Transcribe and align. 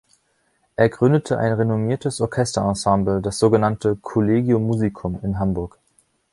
Er 0.77 0.89
gründete 0.89 1.37
ein 1.37 1.53
renommiertes 1.53 2.21
Orchesterensemble, 2.21 3.21
das 3.21 3.37
sogenannte 3.37 3.97
„Collegium 3.97 4.63
Musicum“ 4.65 5.19
in 5.21 5.37
Hamburg. 5.37 5.77